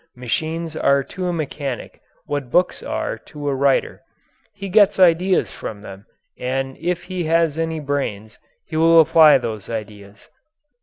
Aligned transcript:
Machines 0.15 0.75
are 0.75 1.03
to 1.03 1.27
a 1.27 1.31
mechanic 1.31 2.01
what 2.25 2.49
books 2.49 2.81
are 2.81 3.19
to 3.19 3.47
a 3.47 3.53
writer. 3.53 4.01
He 4.51 4.67
gets 4.67 4.99
ideas 4.99 5.51
from 5.51 5.83
them, 5.83 6.07
and 6.39 6.75
if 6.79 7.03
he 7.03 7.25
has 7.25 7.59
any 7.59 7.79
brains 7.79 8.39
he 8.65 8.75
will 8.75 8.99
apply 8.99 9.37
those 9.37 9.69
ideas. 9.69 10.27